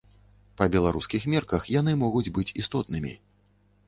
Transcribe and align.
Па 0.61 0.65
беларускіх 0.75 1.27
мерках 1.33 1.67
яны 1.79 1.93
могуць 2.05 2.31
быць 2.39 2.47
істотнымі. 2.65 3.13